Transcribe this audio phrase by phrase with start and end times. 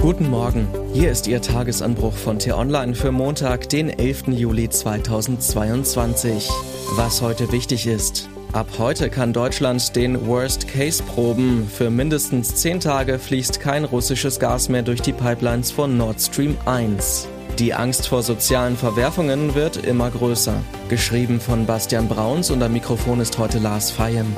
[0.00, 4.28] Guten Morgen, hier ist Ihr Tagesanbruch von T-Online für Montag, den 11.
[4.28, 6.48] Juli 2022.
[6.96, 8.30] Was heute wichtig ist.
[8.52, 11.68] Ab heute kann Deutschland den Worst Case proben.
[11.68, 16.56] Für mindestens 10 Tage fließt kein russisches Gas mehr durch die Pipelines von Nord Stream
[16.64, 17.28] 1.
[17.58, 20.54] Die Angst vor sozialen Verwerfungen wird immer größer.
[20.88, 24.34] Geschrieben von Bastian Brauns und am Mikrofon ist heute Lars Feyen.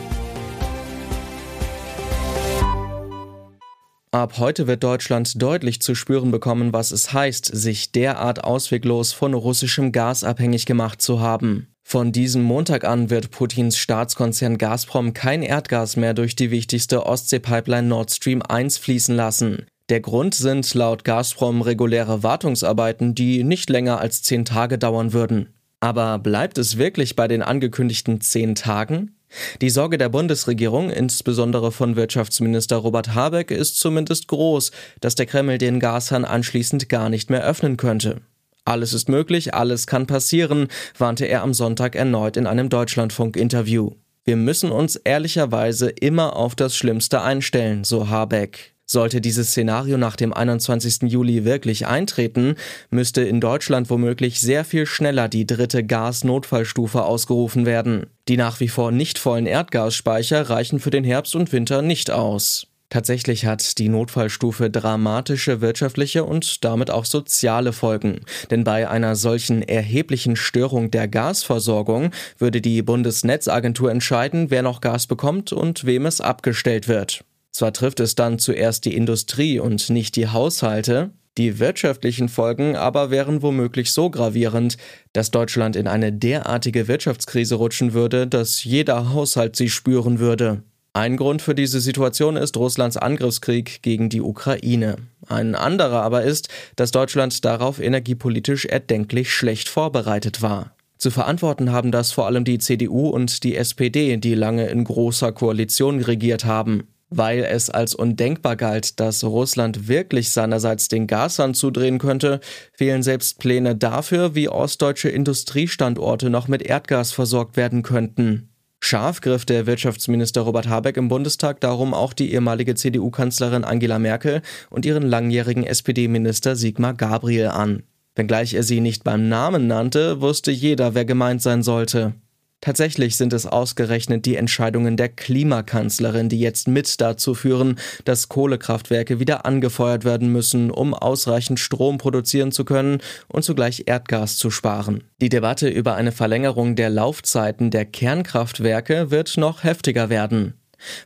[4.15, 9.33] Ab heute wird Deutschland deutlich zu spüren bekommen, was es heißt, sich derart ausweglos von
[9.33, 11.69] russischem Gas abhängig gemacht zu haben.
[11.83, 17.89] Von diesem Montag an wird Putins Staatskonzern Gazprom kein Erdgas mehr durch die wichtigste Ostsee-Pipeline
[17.89, 19.65] Nord Stream 1 fließen lassen.
[19.89, 25.55] Der Grund sind laut Gazprom reguläre Wartungsarbeiten, die nicht länger als zehn Tage dauern würden.
[25.81, 29.17] Aber bleibt es wirklich bei den angekündigten zehn Tagen?
[29.61, 35.59] Die Sorge der Bundesregierung, insbesondere von Wirtschaftsminister Robert Habeck, ist zumindest groß, dass der Kreml
[35.59, 38.21] den Gashahn anschließend gar nicht mehr öffnen könnte.
[38.65, 43.91] Alles ist möglich, alles kann passieren, warnte er am Sonntag erneut in einem Deutschlandfunk-Interview.
[44.25, 48.72] Wir müssen uns ehrlicherweise immer auf das Schlimmste einstellen, so Habeck.
[48.93, 51.11] Sollte dieses Szenario nach dem 21.
[51.11, 52.57] Juli wirklich eintreten,
[52.91, 58.05] müsste in Deutschland womöglich sehr viel schneller die dritte Gasnotfallstufe ausgerufen werden.
[58.29, 62.67] Die nach wie vor nicht vollen Erdgasspeicher reichen für den Herbst und Winter nicht aus.
[62.91, 68.21] Tatsächlich hat die Notfallstufe dramatische wirtschaftliche und damit auch soziale Folgen.
[68.51, 75.07] Denn bei einer solchen erheblichen Störung der Gasversorgung würde die Bundesnetzagentur entscheiden, wer noch Gas
[75.07, 77.25] bekommt und wem es abgestellt wird.
[77.53, 83.11] Zwar trifft es dann zuerst die Industrie und nicht die Haushalte, die wirtschaftlichen Folgen aber
[83.11, 84.77] wären womöglich so gravierend,
[85.15, 90.63] dass Deutschland in eine derartige Wirtschaftskrise rutschen würde, dass jeder Haushalt sie spüren würde.
[90.95, 94.97] Ein Grund für diese Situation ist Russlands Angriffskrieg gegen die Ukraine.
[95.27, 100.77] Ein anderer aber ist, dass Deutschland darauf energiepolitisch erdenklich schlecht vorbereitet war.
[100.99, 105.33] Zu verantworten haben das vor allem die CDU und die SPD, die lange in großer
[105.33, 106.92] Koalition regiert haben.
[107.15, 112.41] Weil es als undenkbar galt, dass Russland wirklich seinerseits den Gashahn zudrehen könnte,
[112.73, 118.49] fehlen selbst Pläne dafür, wie ostdeutsche Industriestandorte noch mit Erdgas versorgt werden könnten.
[118.81, 124.41] Scharf griff der Wirtschaftsminister Robert Habeck im Bundestag darum auch die ehemalige CDU-Kanzlerin Angela Merkel
[124.71, 127.83] und ihren langjährigen SPD-Minister Sigmar Gabriel an.
[128.15, 132.15] Wenngleich er sie nicht beim Namen nannte, wusste jeder, wer gemeint sein sollte.
[132.63, 137.75] Tatsächlich sind es ausgerechnet die Entscheidungen der Klimakanzlerin, die jetzt mit dazu führen,
[138.05, 144.37] dass Kohlekraftwerke wieder angefeuert werden müssen, um ausreichend Strom produzieren zu können und zugleich Erdgas
[144.37, 145.03] zu sparen.
[145.21, 150.55] Die Debatte über eine Verlängerung der Laufzeiten der Kernkraftwerke wird noch heftiger werden.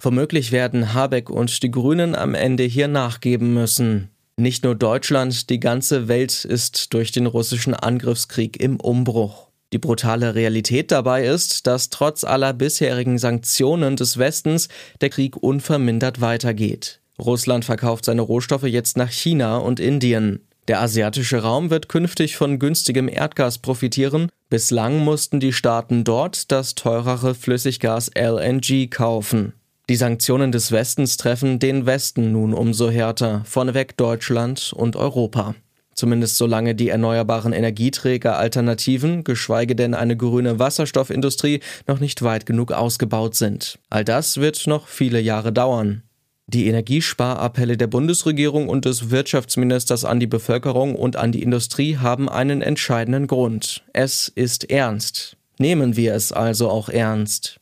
[0.03, 4.11] Womöglich werden Habeck und die Grünen am Ende hier nachgeben müssen.
[4.37, 9.46] Nicht nur Deutschland, die ganze Welt ist durch den russischen Angriffskrieg im Umbruch.
[9.73, 14.69] Die brutale Realität dabei ist, dass trotz aller bisherigen Sanktionen des Westens
[15.01, 17.01] der Krieg unvermindert weitergeht.
[17.19, 20.47] Russland verkauft seine Rohstoffe jetzt nach China und Indien.
[20.69, 24.29] Der asiatische Raum wird künftig von günstigem Erdgas profitieren.
[24.51, 29.53] Bislang mussten die Staaten dort das teurere Flüssiggas LNG kaufen.
[29.89, 35.55] Die Sanktionen des Westens treffen den Westen nun umso härter, vorneweg Deutschland und Europa
[35.97, 42.71] zumindest solange die erneuerbaren Energieträger Alternativen, geschweige denn eine grüne Wasserstoffindustrie, noch nicht weit genug
[42.71, 43.79] ausgebaut sind.
[43.91, 46.03] All das wird noch viele Jahre dauern.
[46.49, 52.29] Die Energiesparappelle der Bundesregierung und des Wirtschaftsministers an die Bevölkerung und an die Industrie haben
[52.29, 53.83] einen entscheidenden Grund.
[53.93, 55.37] Es ist ernst.
[55.59, 57.59] Nehmen wir es also auch ernst.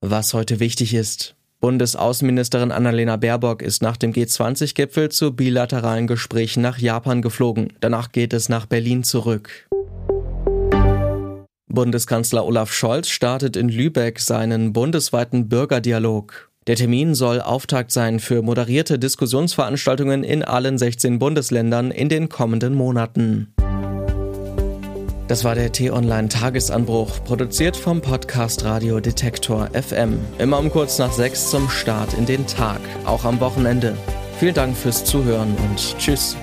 [0.00, 1.34] Was heute wichtig ist.
[1.60, 7.72] Bundesaußenministerin Annalena Baerbock ist nach dem G20-Gipfel zu bilateralen Gesprächen nach Japan geflogen.
[7.80, 9.68] Danach geht es nach Berlin zurück.
[11.66, 16.48] Bundeskanzler Olaf Scholz startet in Lübeck seinen bundesweiten Bürgerdialog.
[16.68, 22.74] Der Termin soll Auftakt sein für moderierte Diskussionsveranstaltungen in allen 16 Bundesländern in den kommenden
[22.74, 23.52] Monaten.
[25.28, 30.18] Das war der T-Online Tagesanbruch, produziert vom Podcast Radio Detektor FM.
[30.38, 33.94] Immer um kurz nach sechs zum Start in den Tag, auch am Wochenende.
[34.38, 36.34] Vielen Dank fürs Zuhören und Tschüss.